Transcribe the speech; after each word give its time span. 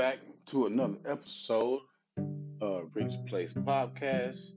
back 0.00 0.20
to 0.46 0.64
another 0.64 0.96
episode 1.06 1.78
of 2.62 2.88
Rick's 2.94 3.16
Place 3.28 3.52
Podcast. 3.52 4.52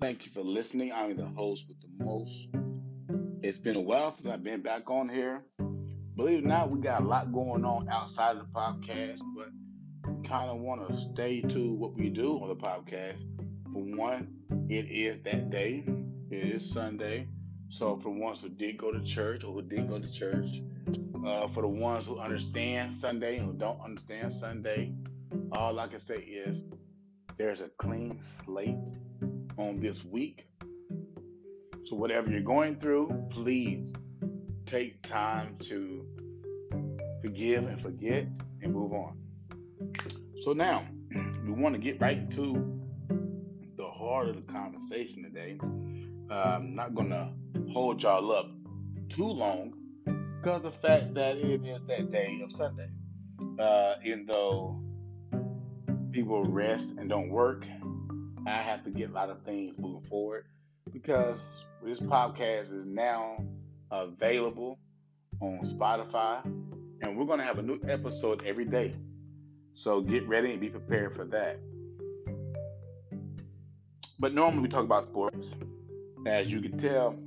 Thank 0.00 0.24
you 0.24 0.30
for 0.30 0.42
listening. 0.42 0.92
I'm 0.92 1.16
the 1.16 1.26
host 1.26 1.64
with 1.66 1.80
the 1.80 2.04
most. 2.04 2.50
It's 3.42 3.58
been 3.58 3.74
a 3.74 3.80
while 3.80 4.14
since 4.14 4.28
I've 4.28 4.44
been 4.44 4.62
back 4.62 4.88
on 4.88 5.08
here. 5.08 5.42
Believe 6.14 6.38
it 6.38 6.44
or 6.44 6.48
not, 6.48 6.70
we 6.70 6.78
got 6.78 7.02
a 7.02 7.04
lot 7.04 7.32
going 7.32 7.64
on 7.64 7.88
outside 7.88 8.36
of 8.36 8.46
the 8.46 8.52
podcast, 8.54 9.18
but 9.36 9.48
kind 10.24 10.48
of 10.48 10.60
want 10.60 10.88
to 10.88 11.00
stay 11.12 11.40
to 11.40 11.72
what 11.72 11.96
we 11.96 12.08
do 12.08 12.34
on 12.34 12.48
the 12.48 12.54
podcast. 12.54 13.18
For 13.72 13.82
one, 13.98 14.28
it 14.68 14.88
is 14.88 15.20
that 15.22 15.50
day. 15.50 15.84
It 16.30 16.44
is 16.44 16.70
Sunday. 16.70 17.26
So 17.70 17.96
for 17.96 18.10
ones 18.10 18.38
who 18.38 18.50
did 18.50 18.78
go 18.78 18.92
to 18.92 19.02
church 19.02 19.42
or 19.42 19.52
who 19.52 19.62
did 19.62 19.88
go 19.88 19.98
to 19.98 20.12
church, 20.12 20.46
uh, 21.24 21.48
for 21.48 21.62
the 21.62 21.68
ones 21.68 22.06
who 22.06 22.18
understand 22.18 22.94
Sunday 23.00 23.38
and 23.38 23.46
who 23.46 23.54
don't 23.54 23.80
understand 23.80 24.32
Sunday, 24.38 24.92
all 25.52 25.78
I 25.78 25.88
can 25.88 26.00
say 26.00 26.16
is 26.16 26.62
there's 27.38 27.60
a 27.60 27.70
clean 27.78 28.20
slate 28.44 28.76
on 29.56 29.80
this 29.80 30.04
week. 30.04 30.46
So 31.84 31.96
whatever 31.96 32.30
you're 32.30 32.40
going 32.40 32.78
through, 32.78 33.26
please 33.30 33.92
take 34.66 35.02
time 35.02 35.56
to 35.68 36.06
forgive 37.22 37.64
and 37.64 37.80
forget 37.80 38.26
and 38.62 38.72
move 38.72 38.92
on. 38.92 39.18
So 40.42 40.52
now 40.52 40.86
we 41.44 41.52
want 41.52 41.74
to 41.74 41.80
get 41.80 42.00
right 42.00 42.18
into 42.18 42.80
the 43.76 43.86
heart 43.86 44.28
of 44.28 44.36
the 44.36 44.52
conversation 44.52 45.22
today. 45.22 45.58
Uh, 46.30 46.58
I'm 46.58 46.74
not 46.74 46.94
gonna 46.94 47.34
hold 47.72 48.02
y'all 48.02 48.30
up 48.32 48.46
too 49.10 49.26
long 49.26 49.74
because 50.44 50.60
the 50.60 50.70
fact 50.70 51.14
that 51.14 51.38
it 51.38 51.64
is 51.64 51.82
that 51.84 52.10
day 52.10 52.38
of 52.44 52.52
Sunday. 52.52 52.90
Uh, 53.58 53.94
even 54.04 54.26
though 54.26 54.78
people 56.12 56.44
rest 56.44 56.90
and 56.98 57.08
don't 57.08 57.30
work, 57.30 57.64
I 58.46 58.50
have 58.50 58.84
to 58.84 58.90
get 58.90 59.08
a 59.08 59.12
lot 59.14 59.30
of 59.30 59.40
things 59.44 59.78
moving 59.78 60.06
forward 60.06 60.44
because 60.92 61.40
this 61.82 61.98
podcast 61.98 62.76
is 62.76 62.84
now 62.84 63.38
available 63.90 64.78
on 65.40 65.60
Spotify, 65.64 66.44
and 67.00 67.16
we're 67.16 67.24
going 67.24 67.38
to 67.38 67.44
have 67.44 67.58
a 67.58 67.62
new 67.62 67.80
episode 67.88 68.44
every 68.44 68.66
day. 68.66 68.92
So 69.72 70.02
get 70.02 70.28
ready 70.28 70.50
and 70.50 70.60
be 70.60 70.68
prepared 70.68 71.14
for 71.16 71.24
that. 71.24 71.58
But 74.18 74.34
normally 74.34 74.60
we 74.60 74.68
talk 74.68 74.84
about 74.84 75.04
sports. 75.04 75.52
As 76.26 76.48
you 76.48 76.60
can 76.60 76.76
tell, 76.76 77.18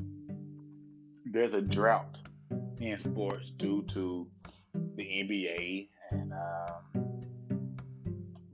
there's 1.26 1.54
a 1.54 1.62
drought 1.62 2.17
in 2.80 3.00
sports 3.00 3.52
due 3.58 3.84
to 3.94 4.28
the 4.96 5.04
NBA 5.04 5.90
and 6.12 6.34
um, 6.34 7.22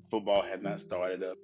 football 0.09 0.41
has 0.41 0.61
not 0.61 0.81
started 0.81 1.23
up. 1.23 1.37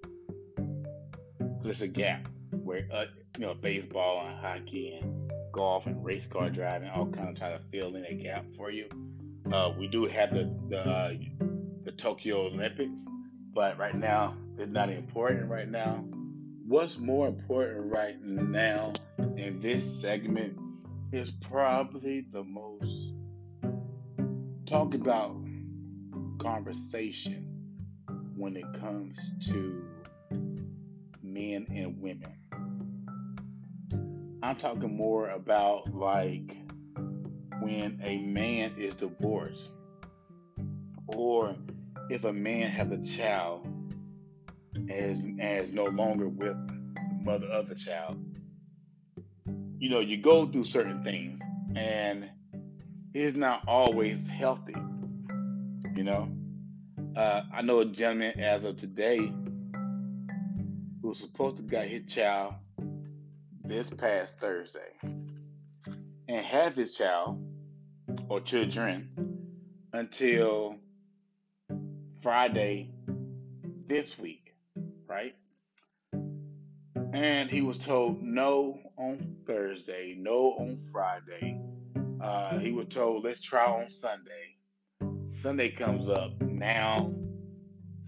There's 1.63 1.81
a 1.81 1.87
gap 1.87 2.27
where 2.51 2.87
uh, 2.91 3.05
you 3.37 3.45
know 3.45 3.53
baseball 3.53 4.25
and 4.25 4.37
hockey 4.39 4.99
and 5.01 5.31
golf 5.51 5.85
and 5.87 6.03
race 6.03 6.27
car 6.27 6.49
driving 6.49 6.89
all 6.89 7.07
kind 7.07 7.29
of 7.29 7.37
try 7.37 7.51
to 7.51 7.59
fill 7.71 7.95
in 7.95 8.05
a 8.05 8.13
gap 8.13 8.45
for 8.55 8.71
you. 8.71 8.87
Uh, 9.51 9.73
we 9.77 9.87
do 9.87 10.05
have 10.05 10.33
the 10.33 10.53
the, 10.69 10.79
uh, 10.79 11.13
the 11.83 11.91
Tokyo 11.91 12.47
Olympics, 12.47 13.01
but 13.53 13.77
right 13.77 13.95
now 13.95 14.35
it's 14.57 14.71
not 14.71 14.89
important 14.89 15.49
right 15.49 15.67
now. 15.67 16.03
What's 16.65 16.97
more 16.97 17.27
important 17.27 17.91
right 17.91 18.21
now 18.21 18.93
in 19.17 19.59
this 19.59 20.01
segment 20.01 20.57
is 21.11 21.31
probably 21.41 22.25
the 22.31 22.43
most 22.43 23.13
talked 24.67 24.93
about 24.93 25.35
conversation 26.39 27.47
when 28.35 28.55
it 28.55 28.65
comes 28.79 29.17
to 29.47 29.83
men 31.23 31.65
and 31.71 31.99
women. 31.99 32.35
I'm 34.43 34.55
talking 34.57 34.95
more 34.95 35.29
about 35.29 35.93
like 35.93 36.55
when 37.59 37.99
a 38.03 38.17
man 38.19 38.75
is 38.77 38.95
divorced 38.95 39.69
or 41.07 41.55
if 42.11 42.23
a 42.23 42.33
man 42.33 42.69
has 42.69 42.91
a 42.91 43.03
child 43.17 43.67
as 44.91 45.23
as 45.39 45.73
no 45.73 45.85
longer 45.85 46.29
with 46.29 46.55
the 46.67 47.19
mother 47.23 47.47
of 47.47 47.67
the 47.67 47.75
child 47.75 48.38
you 49.79 49.89
know, 49.89 50.01
you 50.01 50.17
go 50.17 50.45
through 50.45 50.65
certain 50.65 51.03
things 51.03 51.39
and 51.75 52.29
it's 53.13 53.37
not 53.37 53.61
always 53.65 54.27
healthy. 54.27 54.75
You 55.95 56.03
know, 56.03 56.29
uh, 57.15 57.43
I 57.53 57.61
know 57.61 57.79
a 57.79 57.85
gentleman 57.85 58.39
as 58.39 58.65
of 58.65 58.77
today 58.77 59.17
who 59.17 61.07
was 61.07 61.19
supposed 61.19 61.57
to 61.57 61.63
get 61.63 61.87
his 61.87 62.11
child 62.13 62.55
this 63.63 63.89
past 63.89 64.33
Thursday 64.39 64.93
and 66.27 66.45
have 66.45 66.75
his 66.75 66.95
child 66.95 67.41
or 68.27 68.41
children 68.41 69.09
until 69.93 70.75
Friday 72.21 72.91
this 73.85 74.19
week, 74.19 74.53
right? 75.07 75.35
And 77.13 77.49
he 77.49 77.61
was 77.61 77.79
told 77.79 78.21
no 78.21 78.79
on 78.97 79.35
Thursday, 79.47 80.15
no 80.17 80.53
on 80.59 80.79
Friday. 80.91 81.59
Uh, 82.21 82.59
he 82.59 82.71
was 82.71 82.87
told, 82.89 83.23
let's 83.23 83.41
try 83.41 83.65
on 83.65 83.89
Sunday. 83.89 84.55
Sunday 85.41 85.71
comes 85.71 86.07
up. 86.07 86.39
Now 86.41 87.11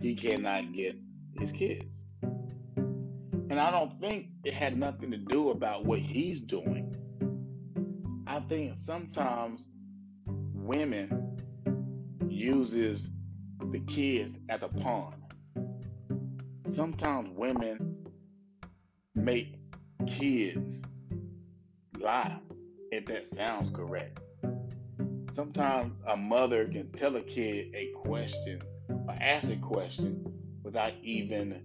he 0.01 0.15
cannot 0.15 0.73
get 0.73 0.95
his 1.39 1.51
kids. 1.51 2.03
And 2.21 3.59
I 3.59 3.71
don't 3.71 3.99
think 3.99 4.27
it 4.43 4.53
had 4.53 4.77
nothing 4.77 5.11
to 5.11 5.17
do 5.17 5.49
about 5.49 5.85
what 5.85 5.99
he's 5.99 6.41
doing. 6.41 6.93
I 8.27 8.39
think 8.39 8.77
sometimes 8.77 9.67
women 10.25 11.37
uses 12.29 13.09
the 13.71 13.79
kids 13.79 14.39
as 14.49 14.63
a 14.63 14.69
pawn. 14.69 15.21
Sometimes 16.73 17.29
women 17.31 17.90
make 19.21 19.53
kids 20.07 20.81
lie, 21.99 22.39
if 22.91 23.05
that 23.05 23.25
sounds 23.35 23.69
correct. 23.75 24.19
Sometimes 25.33 25.93
a 26.07 26.17
mother 26.17 26.65
can 26.65 26.91
tell 26.91 27.15
a 27.15 27.21
kid 27.21 27.73
a 27.75 27.91
question 27.95 28.59
or 28.89 29.15
ask 29.21 29.47
a 29.47 29.55
question 29.57 30.25
without 30.63 30.93
even 31.03 31.61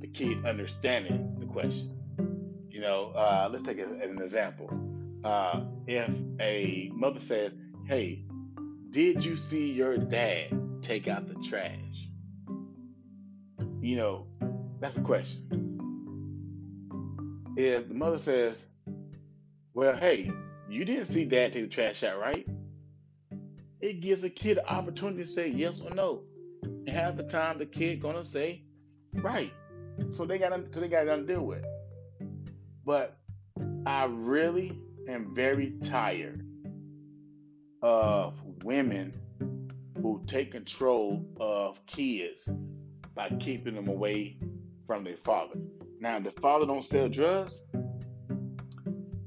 the 0.00 0.06
kid 0.08 0.44
understanding 0.46 1.36
the 1.38 1.46
question. 1.46 1.92
You 2.70 2.80
know, 2.80 3.12
uh, 3.14 3.48
let's 3.50 3.62
take 3.62 3.78
an 3.78 4.18
example. 4.22 4.70
Uh, 5.22 5.64
if 5.86 6.10
a 6.40 6.90
mother 6.94 7.20
says, 7.20 7.52
Hey, 7.86 8.24
did 8.90 9.24
you 9.24 9.36
see 9.36 9.72
your 9.72 9.98
dad 9.98 10.82
take 10.82 11.08
out 11.08 11.28
the 11.28 11.34
trash? 11.48 12.08
You 13.80 13.96
know, 13.96 14.26
that's 14.80 14.96
a 14.96 15.02
question 15.02 15.65
if 17.56 17.88
the 17.88 17.94
mother 17.94 18.18
says, 18.18 18.66
Well, 19.74 19.96
hey, 19.96 20.30
you 20.68 20.84
didn't 20.84 21.06
see 21.06 21.24
dad 21.24 21.52
take 21.52 21.64
the 21.64 21.68
trash 21.68 22.02
out, 22.02 22.20
right? 22.20 22.46
It 23.80 24.00
gives 24.00 24.24
a 24.24 24.30
kid 24.30 24.58
an 24.58 24.66
opportunity 24.66 25.22
to 25.24 25.28
say 25.28 25.48
yes 25.48 25.80
or 25.80 25.94
no. 25.94 26.22
And 26.62 26.88
half 26.88 27.16
the 27.16 27.24
time 27.24 27.58
the 27.58 27.66
kid 27.66 28.00
gonna 28.00 28.24
say, 28.24 28.62
right. 29.14 29.52
So 30.12 30.24
they 30.26 30.38
got 30.38 30.52
so 30.72 30.80
they 30.80 30.88
got 30.88 31.04
to 31.04 31.22
deal 31.22 31.42
with. 31.42 31.64
But 32.84 33.16
I 33.86 34.04
really 34.04 34.78
am 35.08 35.34
very 35.34 35.74
tired 35.84 36.44
of 37.82 38.40
women 38.64 39.14
who 40.02 40.22
take 40.26 40.52
control 40.52 41.24
of 41.40 41.84
kids 41.86 42.48
by 43.14 43.30
keeping 43.40 43.74
them 43.74 43.88
away 43.88 44.36
from 44.86 45.04
their 45.04 45.16
father. 45.16 45.58
Now, 46.00 46.18
if 46.18 46.24
the 46.24 46.30
father 46.40 46.66
don't 46.66 46.84
sell 46.84 47.08
drugs, 47.08 47.56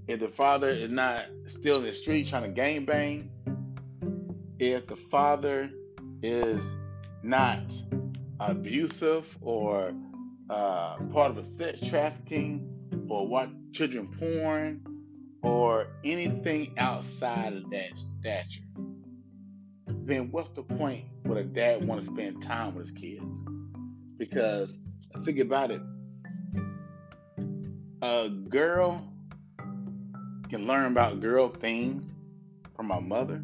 if 0.08 0.20
the 0.20 0.28
father 0.28 0.70
is 0.70 0.92
not 0.92 1.26
still 1.48 1.78
in 1.78 1.84
the 1.84 1.94
street 1.94 2.28
trying 2.28 2.44
to 2.44 2.52
gang 2.52 2.86
bang, 2.86 3.32
if 4.60 4.88
the 4.88 4.96
father 4.96 5.72
is 6.22 6.76
not 7.24 7.62
abusive 8.40 9.38
or 9.42 9.94
uh, 10.50 10.98
part 11.12 11.32
of 11.32 11.38
a 11.38 11.44
sex 11.44 11.80
trafficking 11.90 12.68
or 13.10 13.28
watch 13.28 13.50
children 13.74 14.08
porn 14.20 14.82
or 15.42 15.88
anything 16.04 16.74
outside 16.78 17.54
of 17.54 17.70
that 17.72 17.90
stature, 18.20 18.64
then 19.88 20.30
what's 20.32 20.50
the 20.52 20.64
point 20.64 21.06
would 21.26 21.38
a 21.38 21.44
dad 21.44 21.88
want 21.88 22.02
to 22.02 22.08
spend 22.08 22.42
time 22.42 22.76
with 22.76 22.90
his 22.90 22.92
kids? 22.92 23.38
Because 24.18 24.78
think 25.24 25.40
about 25.40 25.72
it, 25.72 25.82
a 28.10 28.28
girl 28.28 29.08
can 30.50 30.66
learn 30.66 30.92
about 30.92 31.20
girl 31.20 31.48
things 31.48 32.16
from 32.76 32.90
her 32.90 33.02
mother, 33.02 33.40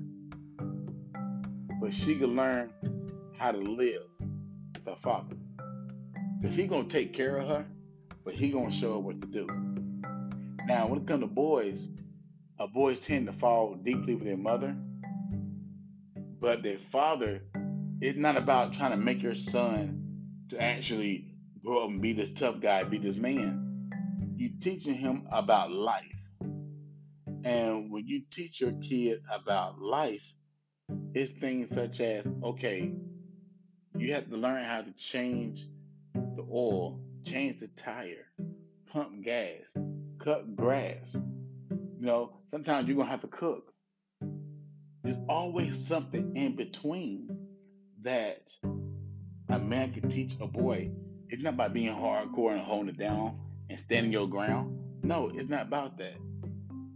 but 1.79 1.93
she 1.93 2.17
can 2.17 2.35
learn 2.35 2.73
how 3.37 3.51
to 3.51 3.59
live 3.59 4.01
with 4.19 4.85
her 4.87 4.95
father. 5.03 5.35
Because 6.41 6.55
he 6.55 6.65
gonna 6.65 6.85
take 6.85 7.13
care 7.13 7.37
of 7.37 7.47
her, 7.47 7.65
but 8.23 8.33
he 8.33 8.49
gonna 8.49 8.71
show 8.71 8.93
her 8.93 8.99
what 8.99 9.21
to 9.21 9.27
do. 9.27 9.45
Now, 10.65 10.87
when 10.87 11.01
it 11.01 11.07
comes 11.07 11.21
to 11.21 11.27
boys, 11.27 11.87
uh, 12.59 12.65
boys 12.65 12.99
tend 13.01 13.27
to 13.27 13.33
fall 13.33 13.75
deeply 13.75 14.15
with 14.15 14.25
their 14.25 14.35
mother, 14.35 14.75
but 16.39 16.63
their 16.63 16.79
father 16.91 17.43
is 18.01 18.17
not 18.17 18.35
about 18.35 18.73
trying 18.73 18.91
to 18.91 18.97
make 18.97 19.21
your 19.21 19.35
son 19.35 20.41
to 20.49 20.59
actually 20.59 21.35
grow 21.63 21.83
up 21.83 21.91
and 21.91 22.01
be 22.01 22.13
this 22.13 22.33
tough 22.33 22.59
guy, 22.61 22.83
be 22.83 22.97
this 22.97 23.17
man. 23.17 23.64
Teaching 24.61 24.95
him 24.95 25.27
about 25.31 25.71
life. 25.71 26.03
And 27.43 27.91
when 27.91 28.07
you 28.07 28.23
teach 28.31 28.59
your 28.59 28.71
kid 28.71 29.19
about 29.31 29.79
life, 29.79 30.23
it's 31.13 31.31
things 31.39 31.69
such 31.73 31.99
as, 31.99 32.27
okay, 32.43 32.91
you 33.97 34.13
have 34.13 34.27
to 34.29 34.35
learn 34.35 34.63
how 34.63 34.81
to 34.81 34.93
change 35.11 35.59
the 36.13 36.45
oil, 36.51 36.99
change 37.25 37.59
the 37.59 37.67
tire, 37.83 38.25
pump 38.87 39.23
gas, 39.23 39.75
cut 40.23 40.55
grass. 40.55 41.15
You 41.69 42.05
know, 42.05 42.37
sometimes 42.49 42.87
you're 42.87 42.97
gonna 42.97 43.09
have 43.09 43.21
to 43.21 43.27
cook. 43.27 43.71
There's 45.03 45.17
always 45.29 45.87
something 45.87 46.35
in 46.35 46.55
between 46.55 47.29
that 48.01 48.41
a 49.49 49.59
man 49.59 49.93
can 49.93 50.09
teach 50.09 50.33
a 50.41 50.47
boy. 50.47 50.89
It's 51.29 51.43
not 51.43 51.53
about 51.53 51.73
being 51.73 51.93
hardcore 51.95 52.51
and 52.51 52.61
holding 52.61 52.89
it 52.89 52.97
down 52.97 53.39
and 53.69 53.79
standing 53.79 54.11
your 54.11 54.27
ground. 54.27 54.77
No, 55.03 55.31
it's 55.33 55.49
not 55.49 55.67
about 55.67 55.97
that. 55.97 56.15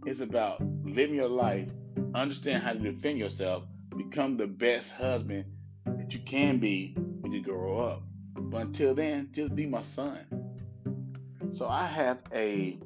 It's 0.06 0.20
about 0.20 0.62
living 0.84 1.14
your 1.14 1.28
life, 1.28 1.68
understand 2.14 2.62
how 2.62 2.72
to 2.72 2.78
defend 2.78 3.18
yourself, 3.18 3.64
become 3.96 4.36
the 4.36 4.46
best 4.46 4.90
husband 4.90 5.44
that 5.84 6.12
you 6.12 6.20
can 6.20 6.58
be 6.58 6.94
when 6.96 7.32
you 7.32 7.42
grow 7.42 7.78
up. 7.78 8.02
But 8.34 8.62
until 8.62 8.94
then, 8.94 9.28
just 9.32 9.54
be 9.54 9.66
my 9.66 9.82
son. 9.82 10.26
So 11.56 11.68
I 11.68 11.86
have 11.86 12.22
a 12.32 12.78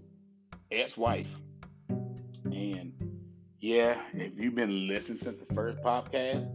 ex-wife, 0.72 1.28
and 1.88 2.92
yeah, 3.60 3.98
if 4.12 4.32
you've 4.36 4.54
been 4.54 4.88
listening 4.88 5.18
since 5.18 5.38
the 5.38 5.54
first 5.54 5.82
podcast, 5.82 6.50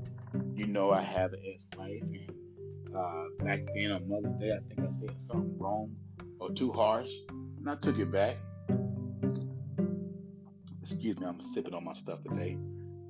you 0.56 0.68
know 0.68 0.92
I 0.92 1.02
have 1.02 1.34
an 1.34 1.42
ex-wife. 1.48 2.02
And 2.02 2.96
uh, 2.96 3.24
back 3.44 3.62
then 3.74 3.92
on 3.92 4.10
Mother's 4.10 4.34
Day, 4.40 4.50
I 4.50 4.60
think 4.68 4.88
I 4.88 4.92
said 4.92 5.22
something 5.22 5.58
wrong 5.58 5.96
or 6.39 6.51
too 6.51 6.71
harsh, 6.71 7.12
and 7.30 7.69
I 7.69 7.75
took 7.75 8.00
it 8.00 8.12
back. 8.12 8.38
Excuse 10.81 11.19
me, 11.19 11.25
I'm 11.25 11.39
sipping 11.41 11.74
on 11.74 11.83
my 11.83 11.94
stuff 11.94 12.19
today. 12.24 12.57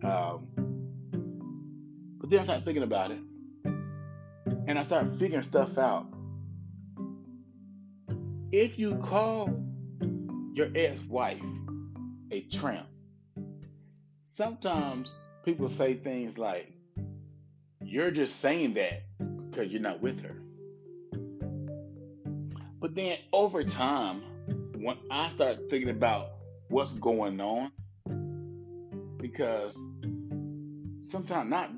Um, 0.03 0.47
but 2.19 2.29
then 2.29 2.39
I 2.39 2.43
started 2.43 2.65
thinking 2.65 2.83
about 2.83 3.11
it, 3.11 3.19
and 4.67 4.77
I 4.77 4.83
started 4.83 5.17
figuring 5.19 5.43
stuff 5.43 5.77
out. 5.77 6.07
If 8.51 8.79
you 8.79 8.95
call 8.97 9.49
your 10.53 10.69
ex-wife 10.75 11.41
a 12.31 12.41
tramp, 12.49 12.87
sometimes 14.31 15.13
people 15.45 15.69
say 15.69 15.93
things 15.93 16.37
like, 16.37 16.73
"You're 17.81 18.11
just 18.11 18.39
saying 18.39 18.73
that 18.73 19.03
because 19.49 19.71
you're 19.71 19.81
not 19.81 20.01
with 20.01 20.19
her." 20.21 20.35
But 22.79 22.95
then 22.95 23.17
over 23.33 23.63
time, 23.63 24.21
when 24.77 24.97
I 25.11 25.29
start 25.29 25.57
thinking 25.69 25.89
about 25.89 26.29
what's 26.69 26.93
going 26.93 27.41
on, 27.41 27.71
because 29.17 29.77
sometimes 31.03 31.49
not 31.49 31.71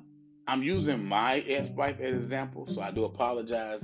I'm 0.48 0.64
using 0.64 1.06
my 1.06 1.40
ex-wife 1.40 2.00
as 2.00 2.12
an 2.12 2.18
example, 2.18 2.68
so 2.72 2.82
I 2.82 2.92
do 2.92 3.06
apologize 3.06 3.84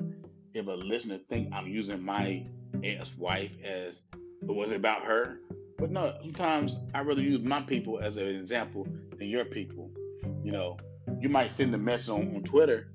if 0.53 0.67
a 0.67 0.71
listener 0.71 1.19
think 1.29 1.49
I'm 1.53 1.67
using 1.67 2.03
my 2.03 2.45
ex-wife 2.83 3.51
as 3.63 4.01
it 4.13 4.53
was 4.53 4.71
about 4.71 5.03
her. 5.03 5.39
But 5.77 5.91
no, 5.91 6.15
sometimes 6.21 6.77
I 6.93 7.01
rather 7.01 7.21
use 7.21 7.41
my 7.41 7.61
people 7.61 7.99
as 7.99 8.17
an 8.17 8.27
example 8.27 8.87
than 9.17 9.27
your 9.27 9.45
people. 9.45 9.91
You 10.43 10.51
know, 10.51 10.77
you 11.19 11.29
might 11.29 11.51
send 11.51 11.73
a 11.73 11.77
message 11.77 12.09
on, 12.09 12.35
on 12.35 12.43
Twitter 12.43 12.89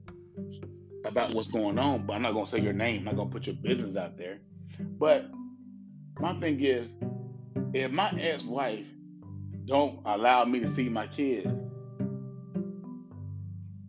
about 1.05 1.35
what's 1.35 1.49
going 1.49 1.79
on, 1.79 2.07
but 2.07 2.15
I'm 2.15 2.23
not 2.23 2.33
gonna 2.35 2.47
say 2.47 2.61
your 2.61 2.73
name, 2.73 3.01
I'm 3.01 3.05
not 3.05 3.17
gonna 3.17 3.31
put 3.31 3.47
your 3.47 3.57
business 3.57 3.97
out 3.97 4.17
there. 4.17 4.39
But 4.79 5.27
my 6.19 6.39
thing 6.41 6.61
is, 6.61 6.93
if 7.75 7.91
my 7.91 8.11
ex-wife 8.21 8.87
don't 9.67 10.01
allow 10.05 10.45
me 10.45 10.61
to 10.61 10.71
see 10.71 10.89
my 10.89 11.07
kids, 11.07 11.53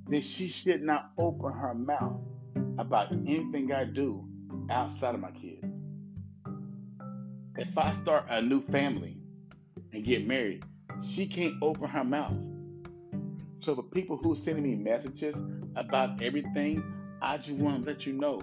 then 0.08 0.22
she 0.22 0.48
should 0.48 0.82
not 0.84 1.12
open 1.18 1.52
her 1.52 1.74
mouth 1.74 2.22
about 2.78 3.12
anything 3.12 3.72
I 3.72 3.86
do 3.86 4.28
outside 4.70 5.16
of 5.16 5.22
my 5.22 5.32
kids. 5.32 5.66
If 7.56 7.78
I 7.78 7.92
start 7.92 8.26
a 8.30 8.42
new 8.42 8.62
family 8.62 9.18
and 9.92 10.04
get 10.04 10.26
married, 10.26 10.64
she 11.14 11.28
can't 11.28 11.56
open 11.62 11.88
her 11.88 12.04
mouth. 12.04 12.34
So 13.60 13.76
for 13.76 13.84
people 13.84 14.18
who 14.18 14.34
are 14.34 14.36
sending 14.36 14.64
me 14.64 14.76
messages 14.76 15.42
about 15.76 16.22
everything, 16.22 16.84
I 17.26 17.38
just 17.38 17.58
want 17.58 17.84
to 17.84 17.90
let 17.90 18.06
you 18.06 18.12
know, 18.12 18.42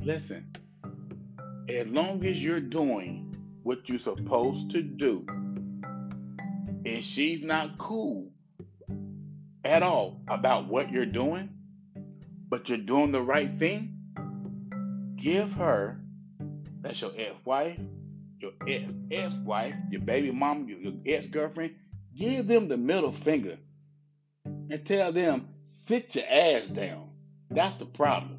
listen, 0.00 0.52
as 1.66 1.86
long 1.86 2.22
as 2.26 2.44
you're 2.44 2.60
doing 2.60 3.34
what 3.62 3.88
you're 3.88 3.98
supposed 3.98 4.70
to 4.72 4.82
do, 4.82 5.24
and 6.84 7.02
she's 7.02 7.42
not 7.42 7.78
cool 7.78 8.28
at 9.64 9.82
all 9.82 10.20
about 10.28 10.68
what 10.68 10.90
you're 10.90 11.06
doing, 11.06 11.48
but 12.50 12.68
you're 12.68 12.76
doing 12.76 13.12
the 13.12 13.22
right 13.22 13.58
thing, 13.58 13.96
give 15.16 15.50
her, 15.52 15.98
that's 16.82 17.00
your 17.00 17.12
ex-wife, 17.16 17.78
your 18.40 18.52
ex 18.68 18.94
ex-wife, 19.10 19.74
your 19.90 20.02
baby 20.02 20.32
mom, 20.32 20.68
your, 20.68 20.78
your 20.78 20.92
ex-girlfriend, 21.06 21.74
give 22.14 22.46
them 22.46 22.68
the 22.68 22.76
middle 22.76 23.12
finger 23.12 23.56
and 24.44 24.84
tell 24.84 25.12
them, 25.12 25.48
sit 25.64 26.14
your 26.14 26.26
ass 26.28 26.68
down. 26.68 27.07
That's 27.50 27.74
the 27.76 27.86
problem. 27.86 28.38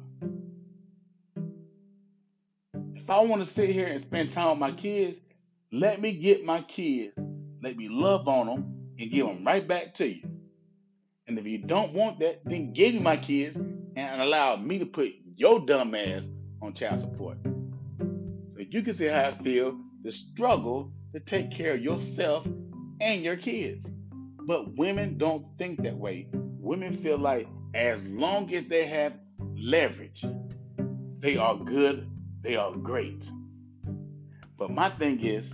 If 2.94 3.08
I 3.10 3.20
want 3.20 3.44
to 3.44 3.50
sit 3.50 3.70
here 3.70 3.86
and 3.86 4.00
spend 4.00 4.32
time 4.32 4.50
with 4.50 4.58
my 4.58 4.72
kids, 4.72 5.18
let 5.72 6.00
me 6.00 6.12
get 6.12 6.44
my 6.44 6.62
kids, 6.62 7.14
let 7.62 7.76
me 7.76 7.88
love 7.88 8.28
on 8.28 8.46
them, 8.46 8.74
and 8.98 9.10
give 9.10 9.26
them 9.26 9.44
right 9.44 9.66
back 9.66 9.94
to 9.94 10.08
you. 10.08 10.22
And 11.26 11.38
if 11.38 11.46
you 11.46 11.58
don't 11.58 11.92
want 11.94 12.20
that, 12.20 12.40
then 12.44 12.72
give 12.72 12.94
me 12.94 13.00
my 13.00 13.16
kids 13.16 13.56
and 13.56 14.20
allow 14.20 14.56
me 14.56 14.78
to 14.78 14.86
put 14.86 15.12
your 15.36 15.64
dumb 15.66 15.94
ass 15.94 16.24
on 16.62 16.74
child 16.74 17.00
support. 17.00 17.38
You 18.72 18.82
can 18.82 18.94
see 18.94 19.06
how 19.06 19.28
I 19.28 19.32
feel 19.42 19.76
the 20.04 20.12
struggle 20.12 20.92
to 21.12 21.18
take 21.18 21.50
care 21.50 21.74
of 21.74 21.80
yourself 21.80 22.46
and 23.00 23.20
your 23.20 23.36
kids. 23.36 23.84
But 24.46 24.76
women 24.76 25.18
don't 25.18 25.44
think 25.58 25.82
that 25.82 25.96
way. 25.96 26.28
Women 26.32 27.02
feel 27.02 27.18
like 27.18 27.48
as 27.74 28.04
long 28.06 28.52
as 28.54 28.66
they 28.66 28.86
have 28.86 29.14
leverage, 29.56 30.24
they 31.18 31.36
are 31.36 31.56
good, 31.56 32.08
they 32.40 32.56
are 32.56 32.72
great. 32.72 33.28
But 34.58 34.70
my 34.70 34.90
thing 34.90 35.20
is, 35.20 35.52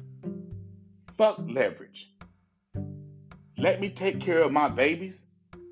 fuck 1.16 1.38
leverage. 1.46 2.10
Let 3.58 3.80
me 3.80 3.90
take 3.90 4.20
care 4.20 4.40
of 4.40 4.52
my 4.52 4.68
babies. 4.68 5.24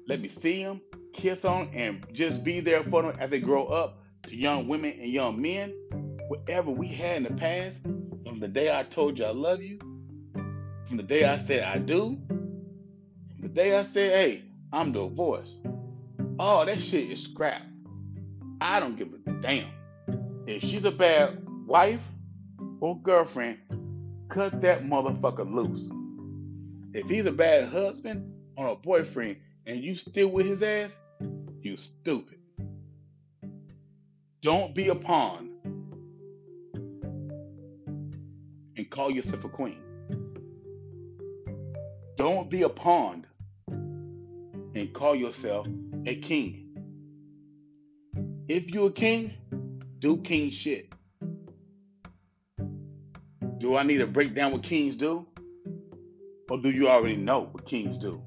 Let 0.06 0.20
me 0.20 0.28
see 0.28 0.62
them, 0.62 0.80
kiss 1.12 1.44
on, 1.44 1.70
and 1.74 2.06
just 2.12 2.44
be 2.44 2.60
there 2.60 2.82
for 2.84 3.02
them 3.02 3.14
as 3.18 3.30
they 3.30 3.40
grow 3.40 3.66
up 3.66 4.02
to 4.24 4.36
young 4.36 4.68
women 4.68 4.98
and 5.00 5.10
young 5.10 5.40
men. 5.40 5.74
Whatever 6.28 6.70
we 6.70 6.88
had 6.88 7.18
in 7.18 7.22
the 7.24 7.34
past, 7.34 7.78
from 7.82 8.38
the 8.40 8.48
day 8.48 8.76
I 8.76 8.82
told 8.84 9.18
you 9.18 9.24
I 9.26 9.30
love 9.30 9.62
you, 9.62 9.78
from 10.86 10.96
the 10.96 11.02
day 11.02 11.24
I 11.24 11.38
said 11.38 11.62
I 11.62 11.78
do, 11.78 12.18
from 12.28 13.42
the 13.42 13.48
day 13.48 13.76
I 13.76 13.82
said, 13.82 14.12
hey, 14.12 14.44
I'm 14.72 14.92
divorced. 14.92 15.58
Oh, 16.38 16.64
that 16.64 16.82
shit 16.82 17.10
is 17.10 17.22
scrap. 17.22 17.62
I 18.60 18.80
don't 18.80 18.96
give 18.96 19.08
a 19.12 19.30
damn. 19.40 19.68
If 20.46 20.62
she's 20.62 20.84
a 20.84 20.90
bad 20.90 21.38
wife 21.66 22.00
or 22.80 22.98
girlfriend, 23.00 23.58
cut 24.28 24.60
that 24.62 24.82
motherfucker 24.82 25.48
loose. 25.48 25.88
If 26.92 27.06
he's 27.08 27.26
a 27.26 27.32
bad 27.32 27.68
husband 27.68 28.32
or 28.56 28.68
a 28.68 28.74
boyfriend 28.74 29.36
and 29.66 29.78
you 29.78 29.94
still 29.94 30.28
with 30.28 30.46
his 30.46 30.62
ass, 30.62 30.98
you 31.62 31.76
stupid. 31.76 32.38
Don't 34.42 34.74
be 34.74 34.88
a 34.88 34.94
pawn 34.94 35.50
and 38.76 38.90
call 38.90 39.10
yourself 39.10 39.44
a 39.44 39.48
queen. 39.48 39.80
Don't 42.16 42.50
be 42.50 42.62
a 42.62 42.68
pawn 42.68 43.24
and 43.68 44.92
call 44.92 45.14
yourself 45.14 45.66
a 46.06 46.16
king. 46.16 46.61
If 48.46 48.70
you're 48.70 48.88
a 48.88 48.92
king, 48.92 49.32
do 50.00 50.18
king 50.18 50.50
shit. 50.50 50.92
Do 53.58 53.76
I 53.76 53.82
need 53.84 53.99
to 53.99 54.06
break 54.06 54.34
down 54.34 54.52
what 54.52 54.62
kings 54.62 54.96
do? 54.96 55.26
Or 56.50 56.58
do 56.58 56.70
you 56.70 56.88
already 56.88 57.16
know 57.16 57.49
what 57.52 57.64
kings 57.64 57.96
do? 57.96 58.23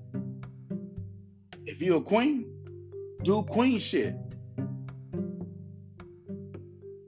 If 1.67 1.79
you're 1.81 1.97
a 1.97 2.01
queen, 2.01 2.51
do 3.23 3.43
queen 3.43 3.77
shit. 3.77 4.15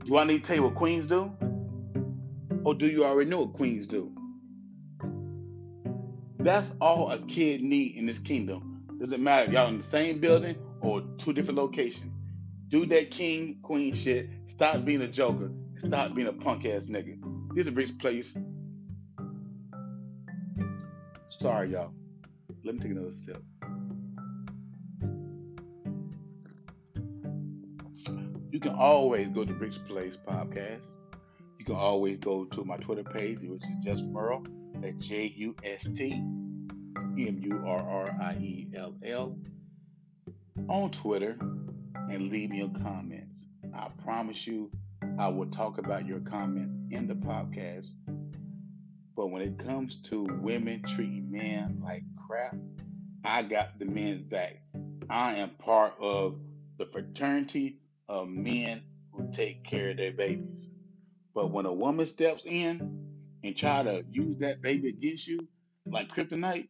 Do 0.06 0.18
I 0.18 0.24
need 0.24 0.44
to 0.44 0.48
tell 0.48 0.56
you 0.58 0.64
what 0.64 0.76
queens 0.76 1.08
do? 1.08 1.32
Or 2.64 2.76
do 2.76 2.86
you 2.88 3.06
already 3.06 3.30
know 3.30 3.40
what 3.42 3.54
queens 3.54 3.88
do? 3.88 4.12
That's 6.38 6.72
all 6.80 7.10
a 7.10 7.18
kid 7.18 7.62
need 7.62 7.96
in 7.96 8.06
this 8.06 8.20
kingdom. 8.20 8.69
Doesn't 9.00 9.24
matter 9.24 9.46
if 9.46 9.54
y'all 9.54 9.70
in 9.70 9.78
the 9.78 9.84
same 9.84 10.20
building 10.20 10.58
or 10.82 11.02
two 11.18 11.32
different 11.32 11.58
locations. 11.58 12.14
Do 12.68 12.86
that 12.88 13.12
king 13.12 13.60
queen 13.64 13.94
shit. 13.94 14.30
Stop 14.48 14.84
being 14.84 15.02
a 15.02 15.08
joker. 15.08 15.52
Stop 15.78 16.14
being 16.14 16.28
a 16.28 16.34
punk 16.34 16.66
ass 16.66 16.88
nigga. 16.88 17.18
This 17.56 17.66
is 17.66 17.72
a 17.72 17.76
rich 17.76 17.98
place. 17.98 18.38
Sorry, 21.40 21.70
y'all. 21.70 21.94
Let 22.66 22.76
me 22.76 22.82
take 22.82 22.92
another 22.92 23.12
sip. 23.12 23.42
You 28.52 28.60
can 28.60 28.74
always 28.74 29.30
go 29.30 29.46
to 29.46 29.54
Rich 29.54 29.78
Place 29.88 30.18
Podcast. 30.28 30.86
You 31.58 31.66
can 31.66 31.76
always 31.76 32.18
go 32.18 32.44
to 32.44 32.66
my 32.66 32.76
Twitter 32.78 33.04
page, 33.06 33.40
which 33.44 33.64
is 33.64 33.78
just 33.82 34.04
Murriell 34.06 34.46
at 34.84 34.98
J 34.98 35.34
U 35.38 35.56
S 35.64 35.88
T 35.96 36.22
M 37.28 37.40
U 37.44 37.62
R 37.66 37.82
R 37.82 38.18
I 38.22 38.34
E 38.40 38.68
L 38.76 38.96
L 39.04 39.38
on 40.70 40.90
Twitter 40.92 41.36
and 41.40 42.30
leave 42.30 42.50
me 42.50 42.60
your 42.60 42.70
comments. 42.82 43.46
I 43.74 43.88
promise 44.04 44.48
you, 44.48 44.72
I 45.18 45.28
will 45.28 45.48
talk 45.48 45.78
about 45.78 46.06
your 46.06 46.20
comments 46.22 46.76
in 46.92 47.08
the 47.08 47.16
podcast. 47.16 47.90
But 49.16 49.32
when 49.32 49.42
it 49.42 49.58
comes 49.60 49.98
to 50.04 50.24
women 50.42 50.82
treating 50.96 51.30
men 51.32 51.82
like 51.84 52.04
crap, 52.26 52.56
I 53.24 53.44
got 53.44 53.78
the 53.80 53.86
men's 53.86 54.24
back. 54.24 54.62
I 55.10 55.36
am 55.36 55.50
part 55.50 55.94
of 56.00 56.40
the 56.78 56.86
fraternity 56.86 57.80
of 58.08 58.30
men 58.30 58.82
who 59.12 59.30
take 59.34 59.64
care 59.66 59.90
of 59.90 59.98
their 59.98 60.14
babies. 60.14 60.72
But 61.36 61.52
when 61.52 61.66
a 61.66 61.74
woman 61.74 62.06
steps 62.06 62.46
in 62.46 62.80
and 63.44 63.58
try 63.58 63.84
to 63.84 64.04
use 64.10 64.38
that 64.38 64.62
baby 64.62 64.90
against 64.90 65.28
you 65.28 65.48
like 65.86 66.10
kryptonite, 66.10 66.70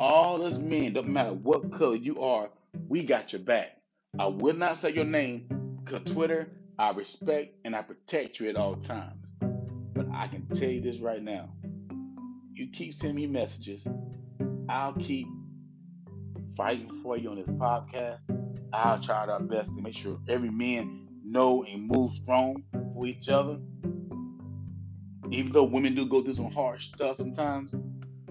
all 0.00 0.44
us 0.44 0.58
men, 0.58 0.92
don't 0.92 1.08
matter 1.08 1.32
what 1.32 1.72
color 1.72 1.96
you 1.96 2.20
are, 2.20 2.50
we 2.88 3.04
got 3.04 3.32
your 3.32 3.42
back. 3.42 3.76
I 4.18 4.26
will 4.26 4.54
not 4.54 4.78
say 4.78 4.92
your 4.92 5.04
name 5.04 5.46
because 5.84 6.04
Twitter, 6.12 6.48
I 6.78 6.90
respect 6.90 7.54
and 7.64 7.74
I 7.74 7.82
protect 7.82 8.40
you 8.40 8.48
at 8.48 8.56
all 8.56 8.76
times. 8.76 9.36
But 9.94 10.06
I 10.12 10.28
can 10.28 10.46
tell 10.48 10.68
you 10.68 10.80
this 10.80 10.98
right 10.98 11.22
now. 11.22 11.50
You 12.52 12.68
keep 12.72 12.94
sending 12.94 13.16
me 13.16 13.26
messages, 13.26 13.84
I'll 14.68 14.94
keep 14.94 15.26
fighting 16.56 17.00
for 17.02 17.16
you 17.16 17.30
on 17.30 17.36
this 17.36 17.46
podcast. 17.46 18.20
I'll 18.72 19.00
try 19.00 19.26
our 19.26 19.40
best 19.40 19.70
to 19.74 19.80
make 19.80 19.94
sure 19.94 20.18
every 20.28 20.50
man 20.50 21.08
know 21.22 21.64
and 21.64 21.88
move 21.88 22.14
strong 22.14 22.62
for 22.72 23.06
each 23.06 23.28
other. 23.28 23.58
Even 25.30 25.52
though 25.52 25.64
women 25.64 25.94
do 25.94 26.06
go 26.06 26.22
through 26.22 26.34
some 26.34 26.50
hard 26.50 26.80
stuff 26.80 27.16
sometimes, 27.16 27.74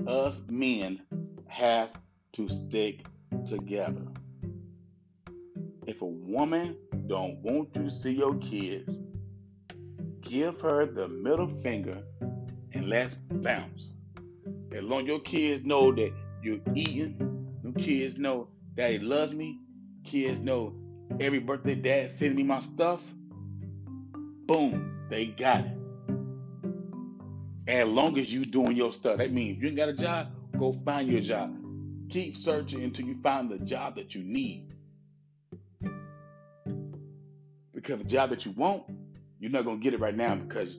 us 0.08 0.42
men 0.50 1.02
have 1.54 1.90
to 2.34 2.50
stick 2.50 3.06
together. 3.48 4.08
If 5.86 6.02
a 6.02 6.06
woman 6.06 6.76
don't 7.06 7.42
want 7.44 7.76
you 7.76 7.84
to 7.84 7.92
see 7.92 8.14
your 8.14 8.36
kids, 8.38 8.98
give 10.22 10.60
her 10.62 10.88
the 10.88 11.08
middle 11.08 11.48
finger 11.62 12.02
and 12.74 12.90
let's 12.90 13.14
bounce. 13.30 13.90
As 14.72 14.84
long 14.84 15.02
as 15.02 15.08
your 15.08 15.20
kids 15.20 15.64
know 15.64 15.92
that 15.92 16.12
you're 16.42 16.60
eating, 16.74 17.48
your 17.64 17.74
kids 17.74 18.18
know 18.18 18.48
daddy 18.74 18.98
loves 18.98 19.36
me, 19.36 19.60
kids 20.04 20.40
know 20.40 20.76
every 21.20 21.40
birthday 21.40 21.76
dad 21.76 22.10
sending 22.10 22.38
me 22.38 22.44
my 22.44 22.62
stuff, 22.62 23.04
boom, 24.48 25.06
they 25.12 25.28
got 25.28 25.66
it. 25.66 25.78
As 27.68 27.88
long 27.88 28.18
as 28.18 28.34
you 28.34 28.44
doing 28.44 28.76
your 28.76 28.92
stuff, 28.92 29.18
that 29.18 29.32
means 29.32 29.60
you 29.60 29.68
ain't 29.68 29.78
got 29.78 29.90
a 29.90 29.94
job, 29.94 30.28
go 30.64 30.80
find 30.86 31.10
your 31.10 31.20
job. 31.20 31.54
Keep 32.10 32.38
searching 32.38 32.84
until 32.84 33.06
you 33.06 33.22
find 33.22 33.50
the 33.50 33.58
job 33.60 33.96
that 33.96 34.16
you 34.16 34.24
need. 34.24 34.74
Because 37.74 37.98
the 38.00 38.06
job 38.06 38.30
that 38.30 38.46
you 38.46 38.54
want, 38.54 38.84
you're 39.40 39.52
not 39.52 39.66
gonna 39.66 39.80
get 39.80 39.94
it 39.94 40.00
right 40.00 40.16
now 40.16 40.36
because 40.36 40.78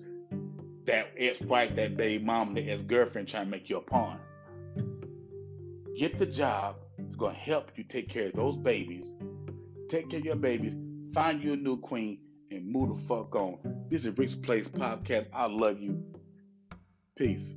that 0.87 1.09
ex-wife, 1.19 1.77
that 1.77 1.99
baby 1.99 2.25
mom, 2.25 2.55
that 2.55 2.67
ex-girlfriend 2.67 3.29
trying 3.29 3.45
to 3.45 3.51
make 3.51 3.69
you 3.69 3.77
a 3.77 3.81
pawn. 3.83 4.19
Get 5.99 6.19
the 6.19 6.27
job 6.27 6.77
that's 6.97 7.17
gonna 7.17 7.35
help 7.35 7.71
you 7.77 7.85
take 7.85 8.09
care 8.09 8.27
of 8.27 8.33
those 8.33 8.57
babies, 8.57 9.13
take 9.91 10.09
care 10.09 10.21
of 10.21 10.25
your 10.25 10.37
babies, 10.37 10.77
find 11.13 11.43
you 11.43 11.53
a 11.53 11.57
new 11.57 11.77
queen, 11.77 12.21
and 12.51 12.73
move 12.73 12.97
the 12.97 13.07
fuck 13.07 13.37
on. 13.37 13.59
This 13.91 14.07
is 14.07 14.17
Rick's 14.17 14.35
Place 14.35 14.67
Podcast. 14.67 15.27
I 15.35 15.45
love 15.47 15.79
you. 15.79 16.03
Peace. 17.17 17.53